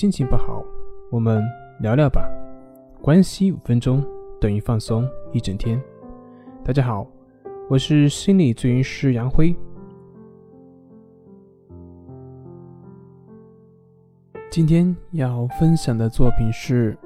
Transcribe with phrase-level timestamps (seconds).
[0.00, 0.64] 心情不好，
[1.10, 1.44] 我们
[1.78, 2.26] 聊聊吧。
[3.02, 4.02] 关系五分钟
[4.40, 5.78] 等于放松一整天。
[6.64, 7.06] 大家好，
[7.68, 9.54] 我是心理咨询师杨辉。
[14.50, 16.96] 今天要分享的作品是：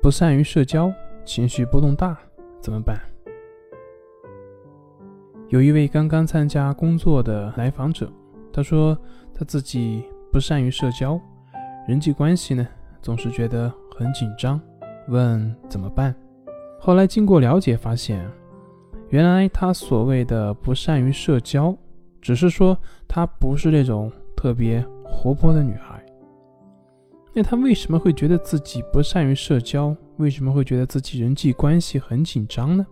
[0.00, 0.90] 不善于社交，
[1.26, 2.18] 情绪波动大，
[2.58, 2.98] 怎么办？
[5.48, 8.10] 有一位刚刚参加工作的来访者，
[8.50, 8.96] 他说
[9.34, 10.02] 他自己
[10.32, 11.20] 不善于社交。
[11.86, 12.66] 人际关系呢，
[13.00, 14.60] 总是觉得很紧张，
[15.08, 16.14] 问怎么办？
[16.78, 18.24] 后来经过了解，发现
[19.08, 21.76] 原来他所谓的不善于社交，
[22.20, 22.76] 只是说
[23.08, 26.00] 他不是那种特别活泼的女孩。
[27.34, 29.94] 那他为什么会觉得自己不善于社交？
[30.18, 32.86] 为什么会觉得自己人际关系很紧张呢？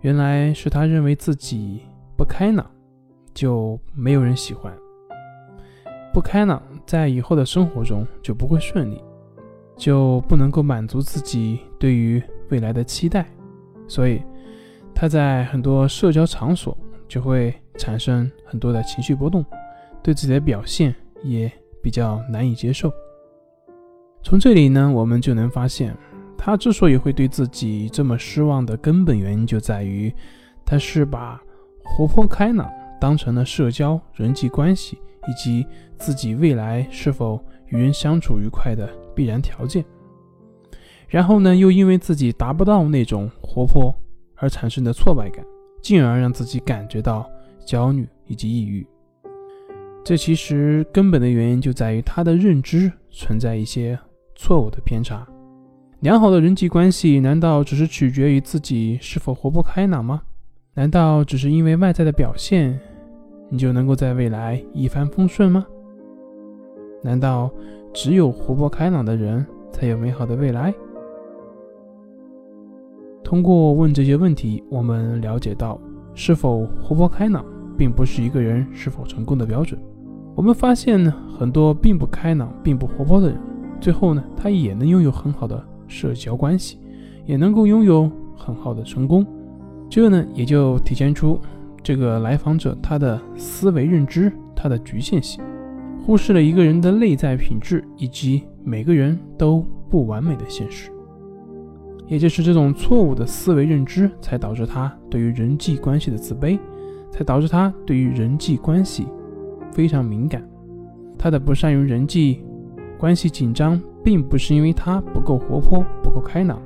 [0.00, 1.82] 原来是他认为自己
[2.16, 2.68] 不开朗，
[3.34, 4.72] 就没有人喜欢。
[6.12, 8.98] 不开朗，在以后的生活中就不会顺利，
[9.76, 13.26] 就不能够满足自己对于未来的期待，
[13.86, 14.22] 所以
[14.94, 16.74] 他在很多社交场所
[17.06, 19.44] 就会产生很多的情绪波动，
[20.02, 22.90] 对自己的表现也比较难以接受。
[24.22, 25.94] 从这里呢，我们就能发现，
[26.38, 30.10] 他之所以会对自己这么失望的根本原因，就在于
[30.64, 31.38] 他是把
[31.84, 32.66] 活泼开朗
[32.98, 34.96] 当成了社交人际关系。
[35.28, 35.66] 以及
[35.98, 39.84] 自己未来是否与人相处愉快的必然条件，
[41.06, 43.94] 然后呢，又因为自己达不到那种活泼
[44.36, 45.44] 而产生的挫败感，
[45.82, 47.28] 进而让自己感觉到
[47.66, 48.86] 焦虑以及抑郁。
[50.04, 53.98] 这其实根本的原因就在于他的认知存在一些
[54.34, 55.26] 错误的偏差。
[56.00, 60.22] 良好的人际关系难道只是取决于自己是否活泼开朗吗？
[60.74, 62.80] 难道只是因为外在的表现？
[63.50, 65.66] 你就能够在未来一帆风顺吗？
[67.02, 67.50] 难道
[67.92, 70.74] 只有活泼开朗的人才有美好的未来？
[73.24, 75.80] 通过问这些问题，我们了解到，
[76.14, 77.44] 是否活泼开朗，
[77.76, 79.80] 并不是一个人是否成功的标准。
[80.34, 83.38] 我们发现呢，很多并不开朗、并不活泼的人，
[83.80, 86.78] 最后呢，他也能拥有很好的社交关系，
[87.24, 89.26] 也能够拥有很好的成功。
[89.88, 91.40] 这呢，也就体现出。
[91.88, 95.42] 这个来访者他的思维认知，他的局限性，
[96.04, 100.90] 忽视了一个人的内在品质以及每个人都不完美的现实。
[102.06, 106.58] 也就是这种错误的思维认知，才导致他对于人际关系的自卑，
[107.10, 109.06] 才导致他对于人际关系
[109.72, 110.46] 非常敏感。
[111.18, 112.44] 他的不善于人际
[112.98, 116.60] 关系紧张，并不是因为他不够活泼、不够开朗，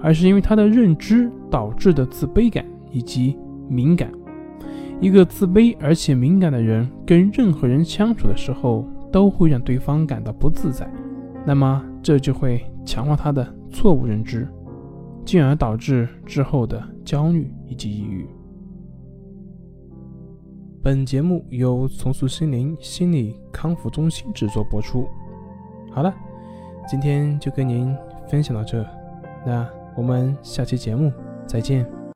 [0.00, 3.36] 而是因为他的认知导致的自卑感以及
[3.68, 4.10] 敏感。
[5.02, 10.88] 一个自卑而且敏感的人，跟任何人相处的时候，都会让对方感到不自在。
[11.44, 14.46] 那么，这就会强化他的错误认知，
[15.24, 18.24] 进而导致之后的焦虑以及抑郁。
[20.80, 25.04] 本节目由重塑心灵心理康复中心制作播出。
[25.90, 26.14] 好了，
[26.88, 27.92] 今天就跟您
[28.28, 28.86] 分享到这，
[29.44, 31.12] 那我们下期节目
[31.44, 32.01] 再见。